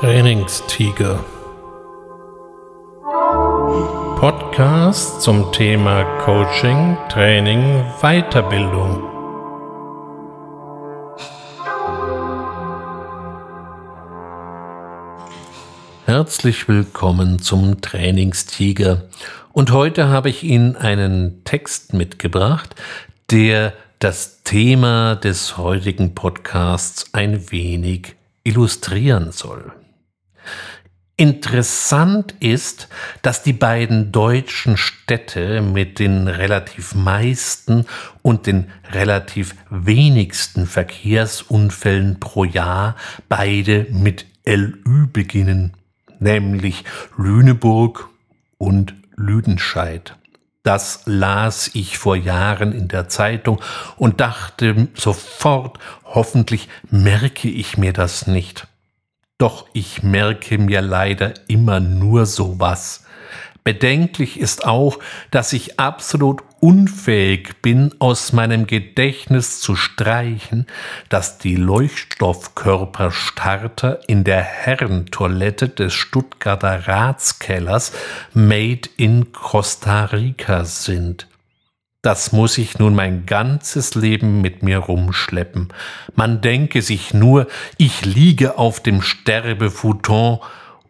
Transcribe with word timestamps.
Trainingstiger. 0.00 1.24
Podcast 4.20 5.22
zum 5.22 5.50
Thema 5.50 6.04
Coaching, 6.20 6.96
Training, 7.08 7.84
Weiterbildung. 8.00 9.02
Herzlich 16.04 16.68
willkommen 16.68 17.40
zum 17.40 17.80
Trainingstiger. 17.80 19.02
Und 19.52 19.72
heute 19.72 20.06
habe 20.06 20.28
ich 20.28 20.44
Ihnen 20.44 20.76
einen 20.76 21.42
Text 21.42 21.92
mitgebracht, 21.92 22.76
der 23.32 23.72
das 23.98 24.44
Thema 24.44 25.16
des 25.16 25.58
heutigen 25.58 26.14
Podcasts 26.14 27.12
ein 27.12 27.50
wenig 27.50 28.14
illustrieren 28.44 29.32
soll. 29.32 29.72
Interessant 31.20 32.36
ist, 32.38 32.88
dass 33.22 33.42
die 33.42 33.52
beiden 33.52 34.12
deutschen 34.12 34.76
Städte 34.76 35.60
mit 35.62 35.98
den 35.98 36.28
relativ 36.28 36.94
meisten 36.94 37.86
und 38.22 38.46
den 38.46 38.70
relativ 38.92 39.56
wenigsten 39.68 40.68
Verkehrsunfällen 40.68 42.20
pro 42.20 42.44
Jahr 42.44 42.94
beide 43.28 43.88
mit 43.90 44.26
LÜ 44.46 45.08
beginnen, 45.12 45.74
nämlich 46.20 46.84
Lüneburg 47.16 48.08
und 48.56 48.94
Lüdenscheid. 49.16 50.14
Das 50.62 51.02
las 51.04 51.68
ich 51.74 51.98
vor 51.98 52.14
Jahren 52.14 52.70
in 52.70 52.86
der 52.86 53.08
Zeitung 53.08 53.60
und 53.96 54.20
dachte 54.20 54.86
sofort, 54.94 55.80
hoffentlich 56.04 56.68
merke 56.92 57.48
ich 57.48 57.76
mir 57.76 57.92
das 57.92 58.28
nicht. 58.28 58.68
Doch 59.38 59.66
ich 59.72 60.02
merke 60.02 60.58
mir 60.58 60.82
leider 60.82 61.32
immer 61.46 61.78
nur 61.78 62.26
sowas. 62.26 63.04
Bedenklich 63.62 64.40
ist 64.40 64.66
auch, 64.66 64.98
dass 65.30 65.52
ich 65.52 65.78
absolut 65.78 66.42
unfähig 66.58 67.62
bin, 67.62 67.94
aus 67.98 68.32
meinem 68.32 68.66
Gedächtnis 68.66 69.60
zu 69.60 69.76
streichen, 69.76 70.66
dass 71.08 71.38
die 71.38 71.54
Leuchtstoffkörperstarter 71.54 74.00
in 74.08 74.24
der 74.24 74.42
Herrentoilette 74.42 75.68
des 75.68 75.94
Stuttgarter 75.94 76.88
Ratskellers 76.88 77.92
made 78.32 78.88
in 78.96 79.32
Costa 79.32 80.06
Rica 80.06 80.64
sind. 80.64 81.28
Das 82.08 82.32
muss 82.32 82.56
ich 82.56 82.78
nun 82.78 82.94
mein 82.94 83.26
ganzes 83.26 83.94
Leben 83.94 84.40
mit 84.40 84.62
mir 84.62 84.78
rumschleppen. 84.78 85.68
Man 86.14 86.40
denke 86.40 86.80
sich 86.80 87.12
nur, 87.12 87.46
ich 87.76 88.06
liege 88.06 88.56
auf 88.56 88.80
dem 88.80 89.02
Sterbefuton, 89.02 90.38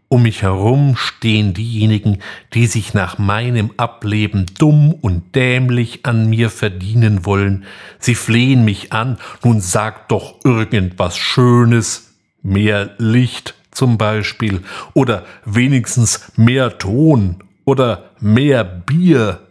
um 0.06 0.22
mich 0.22 0.42
herum 0.42 0.94
stehen 0.94 1.54
diejenigen, 1.54 2.18
die 2.54 2.66
sich 2.66 2.94
nach 2.94 3.18
meinem 3.18 3.72
Ableben 3.78 4.46
dumm 4.60 4.92
und 4.92 5.34
dämlich 5.34 6.06
an 6.06 6.30
mir 6.30 6.50
verdienen 6.50 7.26
wollen. 7.26 7.64
Sie 7.98 8.14
flehen 8.14 8.64
mich 8.64 8.92
an, 8.92 9.18
nun 9.42 9.60
sag 9.60 10.06
doch 10.06 10.36
irgendwas 10.44 11.18
Schönes, 11.18 12.14
mehr 12.44 12.90
Licht 12.98 13.56
zum 13.72 13.98
Beispiel, 13.98 14.62
oder 14.94 15.26
wenigstens 15.44 16.30
mehr 16.36 16.78
Ton. 16.78 17.42
Oder 17.64 18.12
mehr 18.20 18.64
Bier 18.64 19.47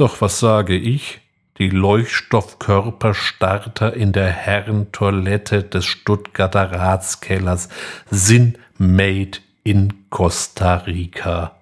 doch 0.00 0.20
was 0.20 0.40
sage 0.40 0.76
ich? 0.76 1.20
Die 1.58 1.68
Leuchtstoffkörperstarter 1.68 3.92
in 3.92 4.12
der 4.12 4.30
Herrentoilette 4.30 5.62
des 5.62 5.84
Stuttgarter 5.84 6.72
Ratskellers 6.72 7.68
sind 8.10 8.58
made 8.78 9.40
in 9.62 10.08
Costa 10.08 10.76
Rica. 10.76 11.56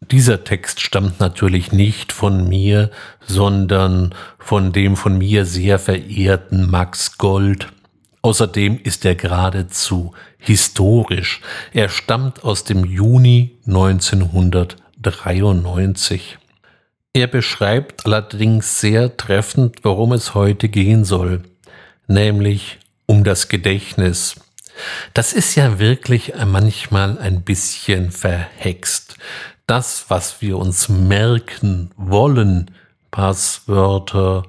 Dieser 0.00 0.44
Text 0.44 0.80
stammt 0.80 1.20
natürlich 1.20 1.72
nicht 1.72 2.10
von 2.10 2.48
mir, 2.48 2.90
sondern 3.20 4.14
von 4.38 4.72
dem 4.72 4.96
von 4.96 5.18
mir 5.18 5.44
sehr 5.44 5.78
verehrten 5.78 6.70
Max 6.70 7.18
Gold. 7.18 7.70
Außerdem 8.22 8.80
ist 8.82 9.04
er 9.04 9.14
geradezu 9.14 10.14
historisch. 10.38 11.42
Er 11.74 11.90
stammt 11.90 12.44
aus 12.44 12.64
dem 12.64 12.86
Juni 12.86 13.58
1993. 13.66 16.38
Er 17.14 17.26
beschreibt 17.26 18.06
allerdings 18.06 18.80
sehr 18.80 19.18
treffend, 19.18 19.84
worum 19.84 20.12
es 20.12 20.32
heute 20.32 20.70
gehen 20.70 21.04
soll, 21.04 21.42
nämlich 22.06 22.78
um 23.04 23.22
das 23.22 23.48
Gedächtnis. 23.48 24.36
Das 25.12 25.34
ist 25.34 25.54
ja 25.54 25.78
wirklich 25.78 26.32
manchmal 26.46 27.18
ein 27.18 27.42
bisschen 27.42 28.10
verhext. 28.12 29.16
Das, 29.66 30.06
was 30.08 30.40
wir 30.40 30.56
uns 30.56 30.88
merken 30.88 31.90
wollen, 31.98 32.70
Passwörter, 33.10 34.44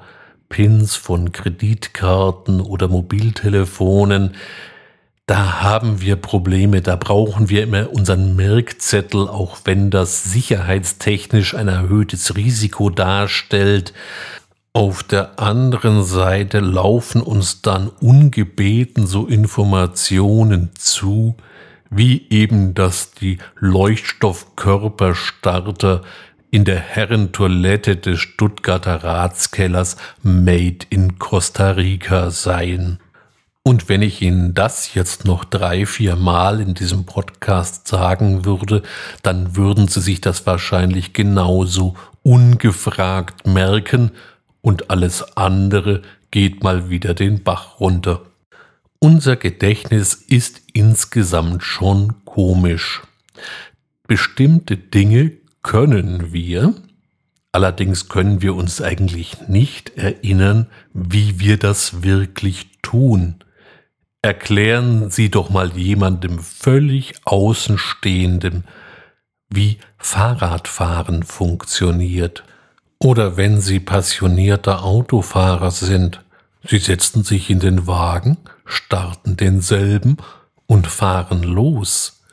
Pins 0.48 0.96
von 0.96 1.34
Kreditkarten 1.34 2.62
oder 2.62 2.88
Mobiltelefonen, 2.88 4.36
da 5.26 5.62
haben 5.62 6.02
wir 6.02 6.18
Probleme, 6.18 6.82
da 6.82 6.98
brauchen 6.98 7.50
wir 7.50 7.64
immer 7.64 7.92
unseren 7.92 8.36
Merkzettel, 8.36 9.30
auch 9.30 9.60
wenn 9.64 9.90
das 9.90 10.26
sicherheitstechnisch 10.26 11.56
ein 11.56 11.70
erhöhtes 11.70 12.36
Risiko 12.36 12.90
darstellt. 12.90 13.94
Auf 14.74 15.02
der 15.04 15.40
anderen 15.40 16.04
Seite 16.04 16.60
laufen 16.60 17.22
uns 17.22 17.62
dann 17.62 17.88
ungebeten 17.88 19.08
so 19.08 19.26
Informationen 19.28 20.72
zu, 20.76 21.38
wie 21.90 22.28
eben, 22.30 22.74
dass 22.74 23.12
die 23.12 23.38
Leuchtstoffkörperstarter 23.60 26.02
in 26.52 26.66
der 26.66 26.80
Herrentoilette 26.80 27.96
des 27.96 28.20
Stuttgarter 28.20 29.02
Ratskellers 29.04 29.96
made 30.22 30.80
in 30.90 31.18
Costa 31.18 31.72
Rica 31.72 32.30
seien. 32.30 33.00
Und 33.66 33.88
wenn 33.88 34.02
ich 34.02 34.22
Ihnen 34.22 34.54
das 34.54 34.94
jetzt 34.94 35.24
noch 35.24 35.46
drei, 35.46 35.86
vier 35.86 36.18
Mal 36.18 36.60
in 36.60 36.74
diesem 36.74 37.06
Podcast 37.06 37.88
sagen 37.88 38.44
würde, 38.44 38.84
dann 39.22 39.56
würden 39.56 39.88
Sie 39.88 40.02
sich 40.02 40.20
das 40.20 40.46
wahrscheinlich 40.46 41.14
genauso 41.14 41.96
ungefragt 42.24 43.48
merken 43.48 44.12
und 44.62 44.90
alles 44.90 45.38
andere 45.38 46.02
geht 46.30 46.62
mal 46.62 46.90
wieder 46.90 47.14
den 47.14 47.44
Bach 47.44 47.80
runter. 47.80 48.24
Unser 49.00 49.38
Gedächtnis 49.38 50.14
ist 50.14 50.62
insgesamt 50.74 51.64
schon 51.64 52.26
komisch. 52.26 53.02
Bestimmte 54.08 54.76
Dinge 54.76 55.32
können 55.62 56.34
wir, 56.34 56.74
allerdings 57.54 58.10
können 58.10 58.42
wir 58.42 58.56
uns 58.56 58.82
eigentlich 58.82 59.48
nicht 59.48 59.98
erinnern, 59.98 60.68
wie 60.94 61.40
wir 61.40 61.58
das 61.58 62.04
wirklich 62.04 62.68
tun. 62.82 63.36
Erklären 64.24 65.12
Sie 65.12 65.30
doch 65.30 65.50
mal 65.50 65.78
jemandem 65.78 66.40
völlig 66.40 67.16
Außenstehendem, 67.26 68.64
wie 69.50 69.80
Fahrradfahren 69.98 71.24
funktioniert. 71.24 72.46
Oder 73.00 73.36
wenn 73.36 73.60
Sie 73.60 73.82
passionierter 73.82 74.86
Autofahrer 74.86 75.72
sind, 75.72 76.24
Sie 76.64 76.78
setzen 76.78 77.26
sich 77.26 77.50
in 77.50 77.60
den 77.60 77.86
Wagen, 77.86 78.38
starten 78.64 79.36
denselben 79.36 80.16
und 80.68 80.88
fahren 80.88 81.44
los. 81.44 82.24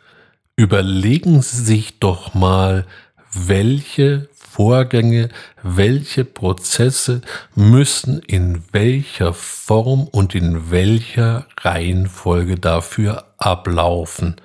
Überlegen 0.54 1.42
Sie 1.42 1.64
sich 1.64 1.98
doch 1.98 2.34
mal, 2.34 2.86
welche 3.32 4.28
Vorgänge, 4.60 5.30
welche 5.62 6.22
Prozesse 6.22 7.22
müssen 7.54 8.18
in 8.18 8.62
welcher 8.72 9.32
Form 9.32 10.06
und 10.06 10.34
in 10.34 10.70
welcher 10.70 11.46
Reihenfolge 11.58 12.56
dafür 12.56 13.24
ablaufen. 13.38 14.36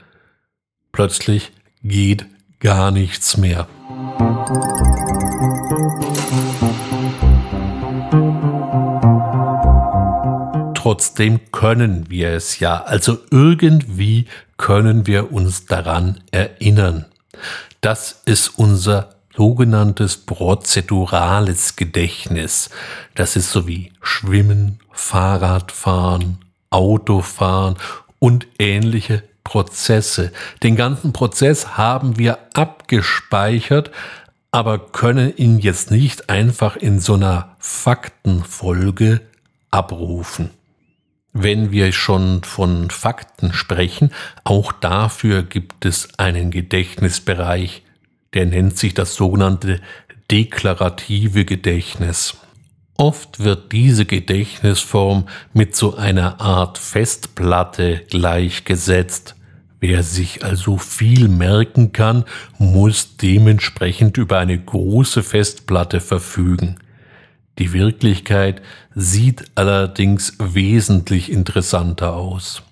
Plötzlich 0.94 1.51
geht 1.83 2.27
gar 2.62 2.91
nichts 2.91 3.35
mehr. 3.35 3.67
Trotzdem 10.75 11.51
können 11.51 12.09
wir 12.09 12.29
es 12.29 12.59
ja, 12.61 12.81
also 12.83 13.18
irgendwie 13.31 14.27
können 14.56 15.07
wir 15.07 15.33
uns 15.33 15.65
daran 15.65 16.21
erinnern. 16.31 17.03
Das 17.81 18.21
ist 18.23 18.57
unser 18.57 19.14
sogenanntes 19.35 20.17
prozedurales 20.17 21.75
Gedächtnis. 21.75 22.69
Das 23.15 23.35
ist 23.35 23.51
so 23.51 23.67
wie 23.67 23.91
Schwimmen, 24.01 24.79
Fahrradfahren, 24.91 26.39
Autofahren 26.69 27.75
und 28.19 28.47
ähnliche 28.59 29.23
Prozesse. 29.43 30.31
Den 30.63 30.75
ganzen 30.75 31.13
Prozess 31.13 31.77
haben 31.77 32.17
wir 32.17 32.39
abgespeichert, 32.53 33.91
aber 34.51 34.79
können 34.79 35.35
ihn 35.35 35.59
jetzt 35.59 35.91
nicht 35.91 36.29
einfach 36.29 36.75
in 36.75 36.99
so 36.99 37.15
einer 37.15 37.55
Faktenfolge 37.59 39.21
abrufen. 39.71 40.49
Wenn 41.33 41.71
wir 41.71 41.91
schon 41.91 42.43
von 42.43 42.89
Fakten 42.89 43.51
sprechen, 43.51 44.11
auch 44.45 44.71
dafür 44.71 45.43
gibt 45.43 45.83
es 45.83 46.17
einen 46.17 46.49
Gedächtnisbereich, 46.49 47.84
der 48.35 48.45
nennt 48.45 48.77
sich 48.77 48.93
das 48.93 49.15
sogenannte 49.15 49.79
deklarative 50.29 51.45
Gedächtnis. 51.45 52.37
Oft 52.97 53.39
wird 53.39 53.71
diese 53.71 54.05
Gedächtnisform 54.05 55.27
mit 55.53 55.75
so 55.75 55.95
einer 55.95 56.39
Art 56.39 56.77
Festplatte 56.77 58.03
gleichgesetzt. 58.09 59.35
Wer 59.81 60.01
sich 60.03 60.45
also 60.45 60.77
viel 60.77 61.27
merken 61.27 61.91
kann, 61.91 62.23
muss 62.57 63.17
dementsprechend 63.17 64.17
über 64.17 64.39
eine 64.39 64.57
große 64.57 65.23
Festplatte 65.23 65.99
verfügen. 65.99 66.77
Die 67.59 67.73
Wirklichkeit 67.73 68.61
sieht 68.95 69.45
allerdings 69.55 70.37
wesentlich 70.39 71.31
interessanter 71.31 72.13
aus. 72.13 72.63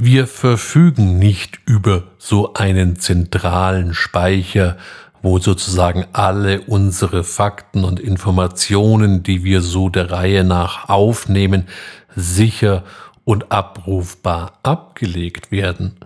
Wir 0.00 0.28
verfügen 0.28 1.18
nicht 1.18 1.58
über 1.66 2.04
so 2.18 2.54
einen 2.54 3.00
zentralen 3.00 3.94
Speicher, 3.94 4.76
wo 5.22 5.40
sozusagen 5.40 6.06
alle 6.12 6.60
unsere 6.60 7.24
Fakten 7.24 7.82
und 7.82 7.98
Informationen, 7.98 9.24
die 9.24 9.42
wir 9.42 9.60
so 9.60 9.88
der 9.88 10.12
Reihe 10.12 10.44
nach 10.44 10.88
aufnehmen, 10.88 11.66
sicher 12.14 12.84
und 13.24 13.50
abrufbar 13.50 14.60
abgelegt 14.62 15.50
werden. 15.50 15.96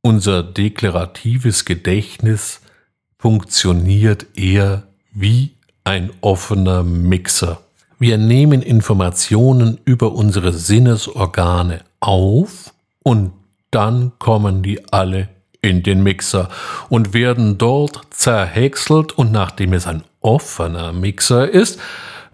Unser 0.00 0.42
deklaratives 0.42 1.64
Gedächtnis 1.64 2.62
funktioniert 3.16 4.26
eher 4.36 4.88
wie 5.12 5.52
ein 5.84 6.10
offener 6.20 6.82
Mixer. 6.82 7.60
Wir 8.00 8.18
nehmen 8.18 8.60
Informationen 8.60 9.78
über 9.84 10.12
unsere 10.12 10.52
Sinnesorgane 10.52 11.84
auf 12.00 12.73
und 13.04 13.32
dann 13.70 14.12
kommen 14.18 14.64
die 14.64 14.92
alle 14.92 15.28
in 15.60 15.82
den 15.82 16.02
Mixer 16.02 16.48
und 16.88 17.14
werden 17.14 17.56
dort 17.56 18.00
zerhäckselt 18.10 19.12
und 19.12 19.30
nachdem 19.30 19.72
es 19.72 19.86
ein 19.86 20.02
offener 20.20 20.92
Mixer 20.92 21.48
ist, 21.48 21.78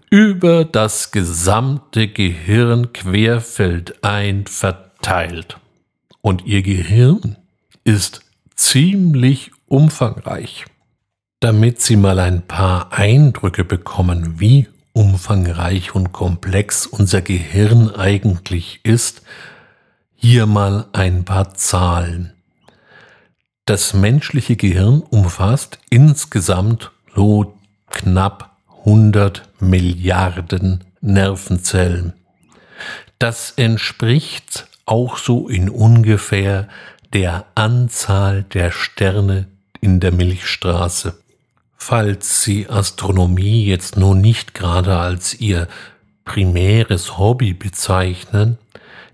über 0.09 0.65
das 0.65 1.11
gesamte 1.11 2.07
Gehirn 2.07 2.91
querfeldein 2.91 4.45
verteilt. 4.47 5.57
Und 6.21 6.45
ihr 6.45 6.61
Gehirn 6.61 7.37
ist 7.83 8.21
ziemlich 8.55 9.51
umfangreich. 9.67 10.65
Damit 11.39 11.81
Sie 11.81 11.95
mal 11.95 12.19
ein 12.19 12.41
paar 12.41 12.91
Eindrücke 12.91 13.63
bekommen, 13.63 14.39
wie 14.39 14.67
umfangreich 14.93 15.95
und 15.95 16.11
komplex 16.11 16.85
unser 16.85 17.21
Gehirn 17.21 17.89
eigentlich 17.89 18.81
ist, 18.83 19.23
hier 20.21 20.45
mal 20.45 20.85
ein 20.93 21.25
paar 21.25 21.55
Zahlen. 21.55 22.31
Das 23.65 23.95
menschliche 23.95 24.55
Gehirn 24.55 25.01
umfasst 25.01 25.79
insgesamt 25.89 26.91
so 27.15 27.57
knapp 27.89 28.55
100 28.85 29.49
Milliarden 29.59 30.83
Nervenzellen. 31.01 32.13
Das 33.17 33.51
entspricht 33.55 34.67
auch 34.85 35.17
so 35.17 35.47
in 35.47 35.69
ungefähr 35.69 36.67
der 37.13 37.45
Anzahl 37.55 38.43
der 38.43 38.71
Sterne 38.71 39.47
in 39.79 39.99
der 39.99 40.11
Milchstraße. 40.11 41.17
Falls 41.77 42.43
Sie 42.43 42.69
Astronomie 42.69 43.65
jetzt 43.65 43.97
nur 43.97 44.13
nicht 44.13 44.53
gerade 44.53 44.97
als 44.97 45.33
Ihr 45.39 45.67
primäres 46.25 47.17
Hobby 47.17 47.53
bezeichnen, 47.53 48.59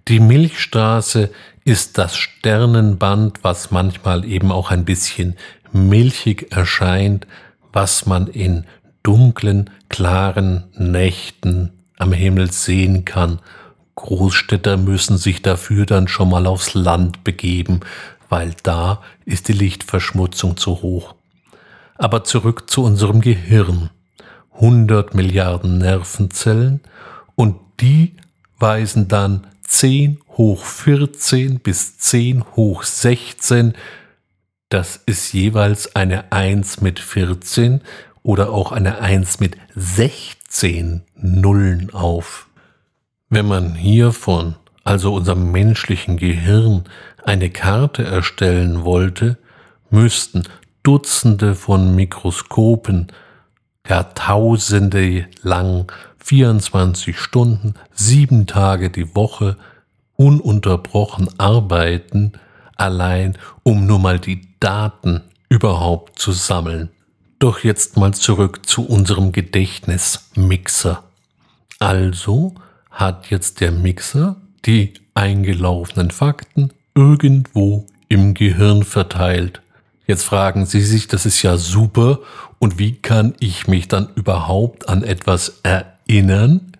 die 0.08 0.20
Milchstraße 0.20 1.30
ist 1.66 1.98
das 1.98 2.16
Sternenband, 2.16 3.44
was 3.44 3.72
manchmal 3.72 4.24
eben 4.26 4.52
auch 4.52 4.72
ein 4.72 4.86
bisschen 4.86 5.36
milchig 5.74 6.52
erscheint, 6.52 7.28
was 7.74 8.06
man 8.06 8.28
in 8.28 8.66
dunklen, 9.04 9.70
klaren 9.90 10.64
Nächten 10.74 11.74
am 11.98 12.14
Himmel 12.14 12.52
sehen 12.52 13.04
kann. 13.04 13.40
Großstädter 13.96 14.78
müssen 14.78 15.18
sich 15.18 15.42
dafür 15.42 15.86
dann 15.86 16.08
schon 16.08 16.30
mal 16.30 16.46
aufs 16.46 16.74
Land 16.74 17.24
begeben, 17.24 17.82
weil 18.30 18.54
da 18.64 19.02
ist 19.26 19.48
die 19.48 19.54
Lichtverschmutzung 19.54 20.56
zu 20.56 20.82
hoch. 20.82 21.16
Aber 21.96 22.24
zurück 22.24 22.70
zu 22.70 22.84
unserem 22.84 23.22
Gehirn. 23.22 23.90
100 24.54 25.14
Milliarden 25.14 25.80
Nervenzellen 25.80 26.82
und 27.36 27.58
die 27.80 28.16
weisen 28.60 29.08
dann 29.08 29.48
10 29.68 30.20
hoch 30.38 30.64
14 30.64 31.60
bis 31.60 31.98
10 31.98 32.44
hoch 32.56 32.84
16. 32.84 33.74
Das 34.70 35.00
ist 35.06 35.34
jeweils 35.34 35.96
eine 35.96 36.32
1 36.32 36.82
mit 36.82 37.00
14 37.00 37.82
oder 38.24 38.52
auch 38.52 38.72
eine 38.72 39.00
1 39.00 39.40
mit 39.40 39.58
16 39.76 41.04
Nullen 41.16 41.94
auf. 41.94 42.48
Wenn 43.30 43.48
man 43.48 43.76
hiervon, 43.76 44.56
also 44.84 45.14
unserem 45.14 45.52
menschlichen 45.52 46.18
Gehirn, 46.18 46.86
eine 47.24 47.50
Karte 47.50 48.06
erstellen 48.06 48.86
wollte, 48.86 49.38
müssten 49.90 50.44
Dutzende 50.84 51.56
von 51.56 51.94
Mikroskopen 51.94 53.08
Jahrtausende 53.88 55.28
lang 55.42 55.92
24 56.28 57.18
Stunden, 57.18 57.76
sieben 57.94 58.48
Tage 58.48 58.90
die 58.90 59.16
Woche 59.16 59.56
ununterbrochen 60.18 61.30
arbeiten, 61.40 62.34
allein 62.76 63.38
um 63.64 63.86
nur 63.86 64.00
mal 64.00 64.20
die 64.20 64.42
Daten 64.60 65.22
überhaupt 65.48 66.20
zu 66.20 66.34
sammeln. 66.34 66.90
Doch 67.40 67.64
jetzt 67.64 67.96
mal 67.96 68.14
zurück 68.14 68.66
zu 68.66 68.86
unserem 68.86 69.32
Gedächtnismixer. 69.32 71.02
Also 71.80 72.56
hat 72.92 73.30
jetzt 73.30 73.62
der 73.62 73.72
Mixer 73.72 74.36
die 74.66 74.96
eingelaufenen 75.14 76.12
Fakten 76.12 76.74
irgendwo 76.94 77.88
im 78.10 78.34
Gehirn 78.34 78.84
verteilt. 78.84 79.62
Jetzt 80.08 80.24
fragen 80.24 80.66
Sie 80.66 80.82
sich, 80.82 81.08
das 81.08 81.26
ist 81.26 81.42
ja 81.42 81.56
super, 81.56 82.20
und 82.60 82.80
wie 82.80 82.96
kann 82.96 83.34
ich 83.40 83.68
mich 83.68 83.88
dann 83.88 84.10
überhaupt 84.16 84.90
an 84.90 85.04
etwas 85.04 85.62
erinnern? 85.64 85.97
Innern? 86.08 86.74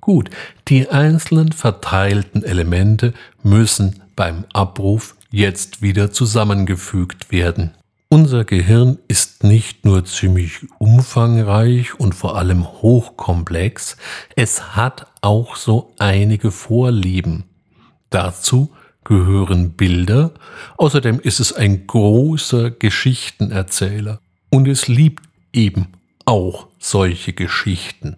Gut, 0.00 0.30
die 0.68 0.88
einzelnen 0.88 1.52
verteilten 1.52 2.42
Elemente 2.42 3.14
müssen 3.42 4.02
beim 4.16 4.44
Abruf 4.52 5.16
jetzt 5.30 5.80
wieder 5.80 6.10
zusammengefügt 6.10 7.30
werden. 7.30 7.72
Unser 8.08 8.44
Gehirn 8.44 8.98
ist 9.08 9.42
nicht 9.42 9.86
nur 9.86 10.04
ziemlich 10.04 10.66
umfangreich 10.78 11.98
und 11.98 12.14
vor 12.14 12.36
allem 12.36 12.66
hochkomplex, 12.66 13.96
es 14.36 14.76
hat 14.76 15.06
auch 15.22 15.56
so 15.56 15.94
einige 15.98 16.50
Vorlieben. 16.50 17.44
Dazu 18.10 18.70
gehören 19.04 19.72
Bilder, 19.72 20.32
außerdem 20.76 21.20
ist 21.20 21.40
es 21.40 21.54
ein 21.54 21.86
großer 21.86 22.70
Geschichtenerzähler 22.70 24.20
und 24.50 24.68
es 24.68 24.88
liebt 24.88 25.24
eben 25.54 25.86
auch 26.26 26.66
solche 26.78 27.32
Geschichten. 27.32 28.16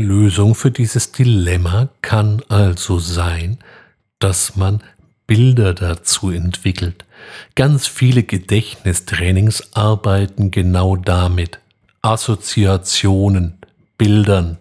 Lösung 0.00 0.54
für 0.54 0.70
dieses 0.70 1.12
Dilemma 1.12 1.88
kann 2.00 2.42
also 2.48 2.98
sein, 2.98 3.58
dass 4.18 4.56
man 4.56 4.82
Bilder 5.26 5.74
dazu 5.74 6.30
entwickelt. 6.30 7.04
Ganz 7.54 7.86
viele 7.86 8.22
Gedächtnistrainings 8.22 9.74
arbeiten 9.74 10.50
genau 10.50 10.96
damit. 10.96 11.58
Assoziationen, 12.02 13.54
Bildern. 13.96 14.58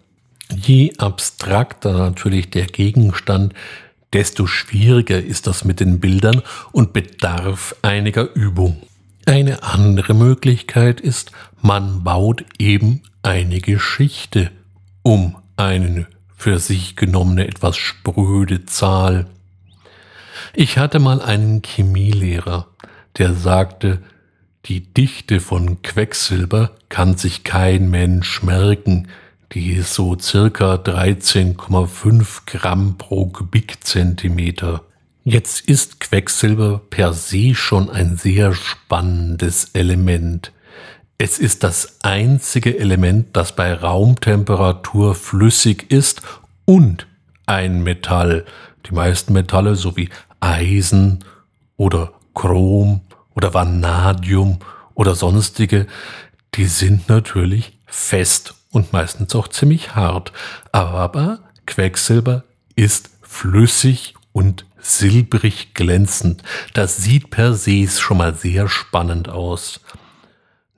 Je 0.55 0.93
abstrakter 0.97 1.93
natürlich 1.93 2.49
der 2.49 2.67
Gegenstand, 2.67 3.53
desto 4.13 4.45
schwieriger 4.45 5.21
ist 5.21 5.47
das 5.47 5.63
mit 5.63 5.79
den 5.79 5.99
Bildern 5.99 6.41
und 6.71 6.93
bedarf 6.93 7.75
einiger 7.81 8.33
Übung. 8.35 8.83
Eine 9.25 9.63
andere 9.63 10.13
Möglichkeit 10.13 10.99
ist, 10.99 11.31
man 11.61 12.03
baut 12.03 12.43
eben 12.59 13.01
eine 13.23 13.61
Geschichte 13.61 14.51
um 15.03 15.35
eine 15.55 16.07
für 16.35 16.59
sich 16.59 16.95
genommene 16.95 17.47
etwas 17.47 17.77
spröde 17.77 18.65
Zahl. 18.65 19.27
Ich 20.53 20.77
hatte 20.77 20.99
mal 20.99 21.21
einen 21.21 21.61
Chemielehrer, 21.61 22.67
der 23.17 23.33
sagte, 23.33 24.01
die 24.65 24.81
Dichte 24.81 25.39
von 25.39 25.81
Quecksilber 25.81 26.71
kann 26.89 27.17
sich 27.17 27.43
kein 27.43 27.89
Mensch 27.89 28.43
merken, 28.43 29.07
die 29.53 29.73
ist 29.73 29.93
so 29.93 30.17
circa 30.17 30.75
13,5 30.75 32.45
Gramm 32.45 32.97
pro 32.97 33.27
Kubikzentimeter. 33.27 34.83
Jetzt 35.23 35.61
ist 35.67 35.99
Quecksilber 35.99 36.81
per 36.89 37.13
se 37.13 37.53
schon 37.53 37.89
ein 37.89 38.17
sehr 38.17 38.53
spannendes 38.53 39.65
Element. 39.73 40.51
Es 41.23 41.37
ist 41.37 41.63
das 41.63 41.99
einzige 42.01 42.79
Element, 42.79 43.37
das 43.37 43.55
bei 43.55 43.75
Raumtemperatur 43.75 45.13
flüssig 45.13 45.91
ist 45.91 46.23
und 46.65 47.05
ein 47.45 47.83
Metall. 47.83 48.43
Die 48.87 48.95
meisten 48.95 49.33
Metalle 49.33 49.75
sowie 49.75 50.09
Eisen 50.39 51.23
oder 51.77 52.13
Chrom 52.33 53.01
oder 53.35 53.53
Vanadium 53.53 54.61
oder 54.95 55.13
sonstige, 55.13 55.85
die 56.55 56.65
sind 56.65 57.07
natürlich 57.07 57.77
fest 57.85 58.55
und 58.71 58.91
meistens 58.91 59.35
auch 59.35 59.47
ziemlich 59.47 59.93
hart. 59.93 60.33
Aber 60.71 61.41
Quecksilber 61.67 62.45
ist 62.75 63.11
flüssig 63.21 64.15
und 64.31 64.65
silbrig 64.79 65.75
glänzend. 65.75 66.41
Das 66.73 66.97
sieht 66.97 67.29
per 67.29 67.53
se 67.53 67.87
schon 67.87 68.17
mal 68.17 68.33
sehr 68.33 68.67
spannend 68.67 69.29
aus. 69.29 69.81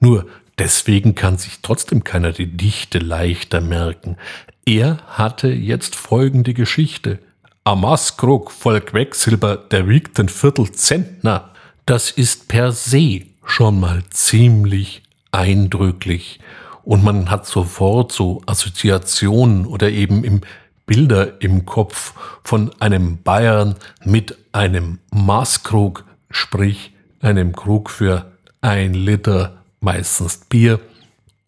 Nur 0.03 0.25
deswegen 0.57 1.15
kann 1.15 1.38
sich 1.38 1.60
trotzdem 1.62 2.03
keiner 2.03 2.33
die 2.33 2.57
Dichte 2.57 3.00
leichter 3.00 3.62
merken. 3.62 4.17
Er 4.65 4.98
hatte 5.07 5.48
jetzt 5.48 5.95
folgende 5.95 6.53
Geschichte. 6.53 7.19
Amaskrug 7.63 8.51
voll 8.51 8.81
Quecksilber, 8.81 9.55
der 9.55 9.88
wiegt 9.88 10.19
ein 10.19 10.27
Viertel 10.27 10.74
Zentner. 10.74 11.51
Das 11.86 12.12
ist 12.12 12.50
per 12.50 12.74
se 12.74 13.22
schon 13.45 13.79
mal 13.79 14.03
ziemlich 14.10 15.03
eindrücklich. 15.31 16.41
Und 16.83 17.01
man 17.01 17.29
hat 17.31 17.45
sofort 17.45 18.12
so 18.12 18.41
Assoziationen 18.45 19.65
oder 19.65 19.89
eben 19.89 20.25
im 20.25 20.41
Bilder 20.86 21.41
im 21.41 21.65
Kopf 21.65 22.13
von 22.43 22.74
einem 22.81 23.24
Bayern 23.24 23.75
mit 24.03 24.38
einem 24.51 25.00
Maßkrug, 25.12 26.03
sprich 26.29 26.91
einem 27.22 27.55
Krug 27.55 27.89
für 27.89 28.33
ein 28.60 28.93
Liter 28.93 29.62
meistens 29.83 30.37
Bier. 30.37 30.79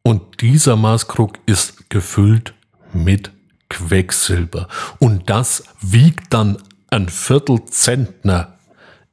Und 0.04 0.42
dieser 0.42 0.76
Maßkrug 0.76 1.40
ist 1.46 1.90
gefüllt 1.90 2.54
mit 2.94 3.32
Quecksilber. 3.70 4.68
Und 5.00 5.30
das 5.30 5.64
wiegt 5.82 6.34
dann 6.34 6.58
ein 6.92 7.10
Viertelzentner. 7.10 8.60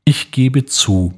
Ich 0.04 0.30
gebe 0.30 0.66
zu, 0.66 1.14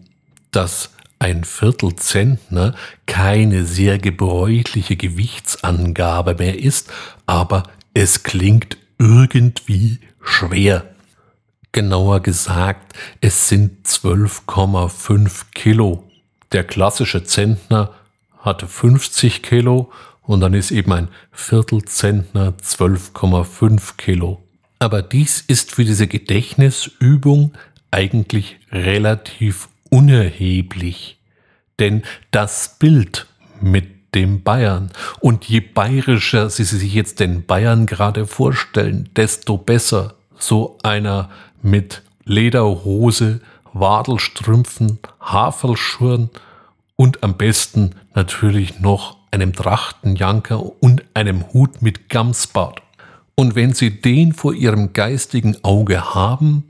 dass 0.53 0.91
ein 1.19 1.45
Viertelzentner 1.45 2.75
keine 3.07 3.65
sehr 3.65 3.99
gebräuchliche 3.99 4.97
Gewichtsangabe 4.97 6.35
mehr 6.35 6.59
ist, 6.59 6.93
aber 7.27 7.65
es 7.95 8.23
klingt 8.23 8.77
irgendwie 8.99 10.01
schwer. 10.23 10.95
Genauer 11.73 12.21
gesagt, 12.21 12.93
es 13.21 13.49
sind 13.49 13.87
12,5 13.87 15.47
Kilo. 15.55 16.09
Der 16.55 16.63
klassische 16.63 17.25
Zentner 17.25 17.93
hatte 18.39 18.69
50 18.69 19.43
Kilo 19.43 19.91
und 20.23 20.41
dann 20.41 20.55
ist 20.55 20.71
eben 20.71 20.93
ein 20.93 21.09
Viertelzentner 21.33 22.55
12,5 22.63 23.97
Kilo. 23.97 24.41
Aber 24.79 25.03
dies 25.03 25.41
ist 25.41 25.73
für 25.73 25.85
diese 25.85 26.07
Gedächtnisübung 26.07 27.55
eigentlich 27.91 28.61
relativ 28.71 29.69
unerheblich, 29.91 31.19
denn 31.81 32.05
das 32.31 32.77
Bild 32.79 33.27
mit 33.61 34.15
dem 34.15 34.45
Bayern 34.45 34.93
und 35.19 35.47
je 35.47 35.59
bayerischer 35.59 36.51
Sie 36.51 36.63
sich 36.63 36.95
jetzt 36.95 37.19
den 37.19 37.47
Bayern 37.47 37.87
gerade 37.87 38.29
vorstellen, 38.29 39.09
desto 39.17 39.59
besser 39.59 40.15
so 40.39 40.79
einer 40.85 41.31
mit 41.63 42.03
Lederhose, 42.25 43.41
Wadelstrümpfen, 43.75 44.99
Haferlschurren 45.21 46.31
und 46.97 47.23
am 47.23 47.37
besten 47.37 47.91
natürlich 48.15 48.81
noch 48.81 49.19
einem 49.31 49.53
Trachtenjanker 49.53 50.63
und 50.81 51.05
einem 51.13 51.53
Hut 51.53 51.83
mit 51.83 52.09
Gamsbart. 52.09 52.81
Und 53.35 53.57
wenn 53.57 53.73
Sie 53.73 54.01
den 54.01 54.33
vor 54.33 54.55
Ihrem 54.55 54.93
geistigen 54.93 55.57
Auge 55.65 56.15
haben, 56.15 56.65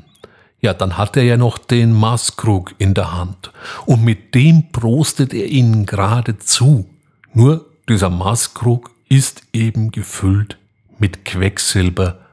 ja, 0.60 0.72
dann 0.72 0.96
hat 0.96 1.16
er 1.18 1.24
ja 1.24 1.36
noch 1.36 1.58
den 1.58 1.92
Maßkrug 1.92 2.74
in 2.78 2.94
der 2.94 3.12
Hand. 3.12 3.52
Und 3.84 4.02
mit 4.02 4.34
dem 4.34 4.72
prostet 4.72 5.34
er 5.34 5.46
Ihnen 5.46 5.84
gerade 5.84 6.38
zu. 6.38 6.88
Nur 7.34 7.66
dieser 7.86 8.08
Maßkrug 8.08 8.90
ist 9.10 9.42
eben 9.52 9.90
gefüllt 9.90 10.56
mit 10.98 11.26
Quecksilber, 11.26 12.23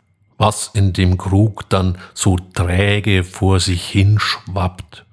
was 0.42 0.72
in 0.74 0.92
dem 0.92 1.20
Krug 1.20 1.70
dann 1.70 2.00
so 2.16 2.36
träge 2.56 3.24
vor 3.24 3.60
sich 3.60 3.86
hin 3.86 4.18
schwappt. 4.20 5.06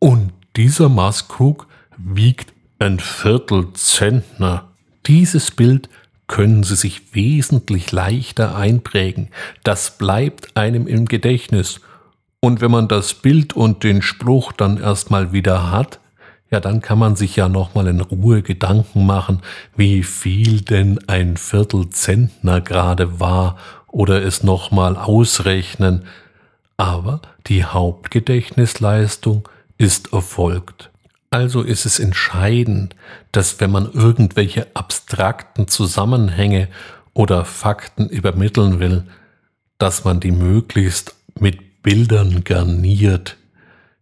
Und 0.00 0.32
dieser 0.56 0.88
Maßkrug 0.88 1.68
wiegt 1.96 2.52
ein 2.80 2.98
Viertelzentner. 2.98 4.68
Dieses 5.06 5.52
Bild 5.52 5.88
können 6.26 6.64
Sie 6.64 6.74
sich 6.74 7.14
wesentlich 7.14 7.92
leichter 7.92 8.56
einprägen. 8.56 9.28
Das 9.62 9.96
bleibt 9.96 10.56
einem 10.56 10.88
im 10.88 11.06
Gedächtnis. 11.06 11.80
Und 12.40 12.60
wenn 12.60 12.72
man 12.72 12.88
das 12.88 13.14
Bild 13.14 13.52
und 13.52 13.84
den 13.84 14.02
Spruch 14.02 14.50
dann 14.50 14.78
erstmal 14.78 15.32
wieder 15.32 15.70
hat, 15.70 16.00
ja, 16.50 16.58
dann 16.58 16.80
kann 16.80 16.98
man 16.98 17.14
sich 17.14 17.36
ja 17.36 17.48
nochmal 17.48 17.86
in 17.86 18.00
Ruhe 18.00 18.42
Gedanken 18.42 19.06
machen, 19.06 19.40
wie 19.76 20.02
viel 20.02 20.62
denn 20.62 20.98
ein 21.06 21.36
Viertelzentner 21.36 22.60
gerade 22.60 23.20
war 23.20 23.56
oder 23.94 24.24
es 24.24 24.42
nochmal 24.42 24.96
ausrechnen. 24.96 26.04
Aber 26.76 27.22
die 27.46 27.64
Hauptgedächtnisleistung 27.64 29.48
ist 29.78 30.12
erfolgt. 30.12 30.90
Also 31.30 31.62
ist 31.62 31.86
es 31.86 32.00
entscheidend, 32.00 32.96
dass 33.30 33.60
wenn 33.60 33.70
man 33.70 33.90
irgendwelche 33.92 34.66
abstrakten 34.74 35.68
Zusammenhänge 35.68 36.68
oder 37.12 37.44
Fakten 37.44 38.08
übermitteln 38.08 38.80
will, 38.80 39.04
dass 39.78 40.04
man 40.04 40.18
die 40.18 40.32
möglichst 40.32 41.14
mit 41.38 41.82
Bildern 41.82 42.42
garniert. 42.42 43.36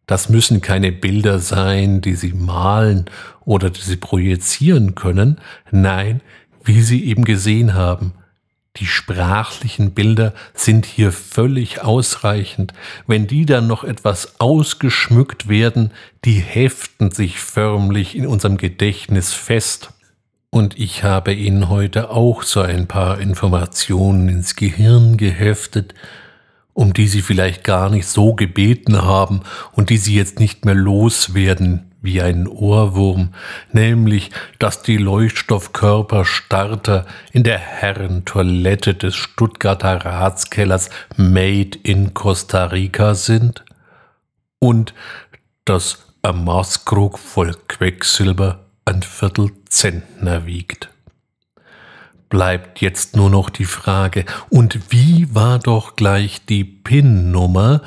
Das 0.06 0.30
müssen 0.30 0.62
keine 0.62 0.92
Bilder 0.92 1.38
sein, 1.38 2.00
die 2.00 2.14
Sie 2.14 2.32
malen 2.32 3.06
oder 3.44 3.68
die 3.68 3.80
Sie 3.80 3.96
projizieren 3.96 4.94
können. 4.94 5.38
Nein, 5.70 6.22
wie 6.64 6.80
Sie 6.80 7.04
eben 7.04 7.24
gesehen 7.24 7.74
haben, 7.74 8.12
die 8.76 8.86
sprachlichen 8.86 9.92
Bilder 9.92 10.32
sind 10.54 10.86
hier 10.86 11.12
völlig 11.12 11.82
ausreichend. 11.82 12.72
Wenn 13.06 13.26
die 13.26 13.44
dann 13.44 13.66
noch 13.66 13.84
etwas 13.84 14.40
ausgeschmückt 14.40 15.48
werden, 15.48 15.90
die 16.24 16.40
heften 16.40 17.10
sich 17.10 17.38
förmlich 17.40 18.16
in 18.16 18.26
unserem 18.26 18.56
Gedächtnis 18.56 19.34
fest. 19.34 19.90
Und 20.48 20.78
ich 20.78 21.02
habe 21.02 21.34
Ihnen 21.34 21.68
heute 21.68 22.10
auch 22.10 22.42
so 22.42 22.60
ein 22.60 22.86
paar 22.86 23.20
Informationen 23.20 24.28
ins 24.28 24.56
Gehirn 24.56 25.16
geheftet, 25.16 25.94
um 26.74 26.92
die 26.92 27.08
Sie 27.08 27.22
vielleicht 27.22 27.64
gar 27.64 27.90
nicht 27.90 28.06
so 28.06 28.34
gebeten 28.34 29.02
haben 29.02 29.40
und 29.72 29.90
die 29.90 29.98
Sie 29.98 30.14
jetzt 30.14 30.40
nicht 30.40 30.64
mehr 30.64 30.74
loswerden 30.74 31.92
wie 32.02 32.20
ein 32.20 32.46
Ohrwurm, 32.48 33.32
nämlich, 33.72 34.32
dass 34.58 34.82
die 34.82 34.96
Leuchtstoffkörperstarter 34.96 37.06
in 37.32 37.44
der 37.44 37.58
Herrentoilette 37.58 38.94
des 38.94 39.14
Stuttgarter 39.14 40.04
Ratskellers 40.04 40.90
Made 41.16 41.78
in 41.84 42.12
Costa 42.12 42.64
Rica 42.66 43.14
sind 43.14 43.64
und 44.58 44.94
dass 45.64 46.06
ein 46.22 46.44
Maßkrug 46.44 47.18
voll 47.18 47.56
Quecksilber 47.68 48.66
ein 48.84 49.02
Viertel 49.02 49.52
Zentner 49.68 50.46
wiegt. 50.46 50.91
Bleibt 52.32 52.80
jetzt 52.80 53.14
nur 53.14 53.28
noch 53.28 53.50
die 53.50 53.66
Frage, 53.66 54.24
und 54.48 54.90
wie 54.90 55.34
war 55.34 55.58
doch 55.58 55.96
gleich 55.96 56.46
die 56.46 56.64
PIN-Nummer, 56.64 57.82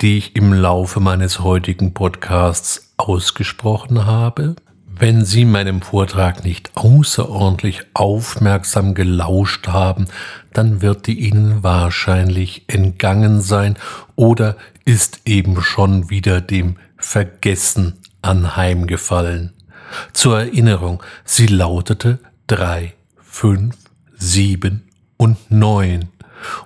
die 0.00 0.16
ich 0.16 0.36
im 0.36 0.54
Laufe 0.54 1.00
meines 1.00 1.40
heutigen 1.40 1.92
Podcasts 1.92 2.94
ausgesprochen 2.96 4.06
habe? 4.06 4.56
Wenn 4.86 5.26
Sie 5.26 5.44
meinem 5.44 5.82
Vortrag 5.82 6.46
nicht 6.46 6.70
außerordentlich 6.76 7.82
aufmerksam 7.92 8.94
gelauscht 8.94 9.68
haben, 9.68 10.06
dann 10.54 10.80
wird 10.80 11.06
die 11.06 11.20
Ihnen 11.20 11.62
wahrscheinlich 11.62 12.64
entgangen 12.68 13.42
sein 13.42 13.76
oder 14.16 14.56
ist 14.86 15.20
eben 15.26 15.60
schon 15.60 16.08
wieder 16.08 16.40
dem 16.40 16.76
Vergessen 16.96 17.98
anheimgefallen. 18.22 19.52
Zur 20.14 20.38
Erinnerung, 20.38 21.02
sie 21.26 21.48
lautete 21.48 22.18
drei, 22.46 22.94
fünf, 23.22 23.76
sieben 24.20 24.88
und 25.16 25.50
neun. 25.50 26.08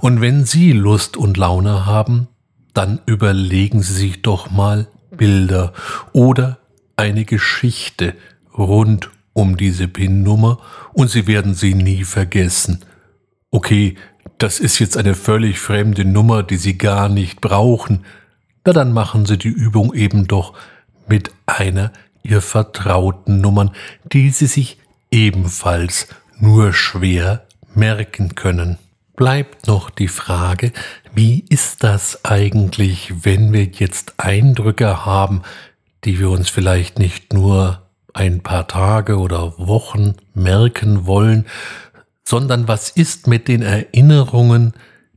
Und 0.00 0.20
wenn 0.20 0.44
Sie 0.44 0.72
Lust 0.72 1.16
und 1.16 1.36
Laune 1.36 1.86
haben, 1.86 2.28
dann 2.74 3.00
überlegen 3.06 3.82
Sie 3.82 3.94
sich 3.94 4.22
doch 4.22 4.50
mal 4.50 4.88
Bilder 5.10 5.72
oder 6.12 6.58
eine 6.96 7.24
Geschichte 7.24 8.14
rund 8.56 9.10
um 9.32 9.56
diese 9.56 9.88
PIN-Nummer 9.88 10.58
und 10.92 11.10
Sie 11.10 11.26
werden 11.26 11.54
sie 11.54 11.74
nie 11.74 12.04
vergessen. 12.04 12.84
Okay, 13.50 13.96
das 14.38 14.60
ist 14.60 14.78
jetzt 14.78 14.96
eine 14.96 15.14
völlig 15.14 15.58
fremde 15.58 16.04
Nummer, 16.04 16.42
die 16.42 16.56
Sie 16.56 16.76
gar 16.76 17.08
nicht 17.08 17.40
brauchen. 17.40 18.04
Na 18.64 18.72
dann 18.72 18.92
machen 18.92 19.26
Sie 19.26 19.38
die 19.38 19.48
Übung 19.48 19.94
eben 19.94 20.26
doch 20.26 20.54
mit 21.08 21.30
einer 21.46 21.92
Ihr 22.22 22.40
vertrauten 22.40 23.40
Nummern, 23.40 23.72
die 24.12 24.30
Sie 24.30 24.46
sich 24.46 24.78
ebenfalls 25.10 26.08
nur 26.38 26.72
schwer 26.72 27.46
merken 27.74 28.34
können. 28.34 28.78
Bleibt 29.16 29.68
noch 29.68 29.90
die 29.90 30.08
Frage, 30.08 30.72
wie 31.14 31.44
ist 31.48 31.84
das 31.84 32.24
eigentlich, 32.24 33.24
wenn 33.24 33.52
wir 33.52 33.64
jetzt 33.64 34.14
Eindrücke 34.16 35.06
haben, 35.06 35.42
die 36.04 36.18
wir 36.18 36.30
uns 36.30 36.48
vielleicht 36.48 36.98
nicht 36.98 37.32
nur 37.32 37.82
ein 38.12 38.42
paar 38.42 38.66
Tage 38.66 39.18
oder 39.18 39.54
Wochen 39.58 40.14
merken 40.34 41.06
wollen, 41.06 41.46
sondern 42.24 42.68
was 42.68 42.90
ist 42.90 43.26
mit 43.26 43.48
den 43.48 43.62
Erinnerungen, 43.62 44.72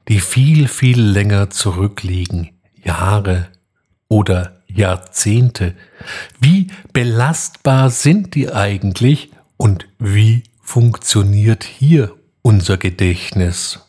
die 0.08 0.20
viel, 0.20 0.68
viel 0.68 1.02
länger 1.02 1.50
zurückliegen, 1.50 2.52
Jahre 2.84 3.48
oder 4.08 4.62
Jahrzehnte? 4.68 5.74
Wie 6.40 6.68
belastbar 6.94 7.90
sind 7.90 8.36
die 8.36 8.52
eigentlich 8.52 9.32
und 9.58 9.88
wie 10.00 10.44
funktioniert 10.68 11.64
hier 11.64 12.14
unser 12.42 12.76
Gedächtnis? 12.76 13.80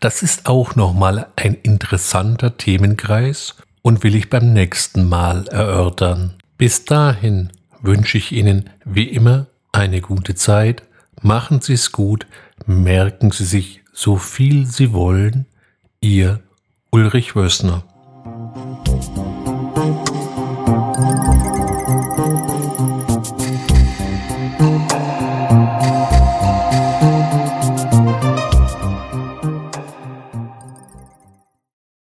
Das 0.00 0.22
ist 0.22 0.46
auch 0.46 0.74
nochmal 0.74 1.26
ein 1.36 1.52
interessanter 1.52 2.56
Themenkreis 2.56 3.56
und 3.82 4.02
will 4.02 4.14
ich 4.14 4.30
beim 4.30 4.54
nächsten 4.54 5.06
Mal 5.06 5.46
erörtern. 5.48 6.32
Bis 6.56 6.86
dahin 6.86 7.52
wünsche 7.82 8.16
ich 8.16 8.32
Ihnen 8.32 8.70
wie 8.86 9.04
immer 9.04 9.48
eine 9.70 10.00
gute 10.00 10.34
Zeit, 10.34 10.82
machen 11.20 11.60
Sie 11.60 11.74
es 11.74 11.92
gut, 11.92 12.26
merken 12.64 13.30
Sie 13.30 13.44
sich 13.44 13.82
so 13.92 14.16
viel 14.16 14.64
Sie 14.64 14.94
wollen, 14.94 15.44
Ihr 16.00 16.40
Ulrich 16.90 17.36
Wössner. 17.36 17.84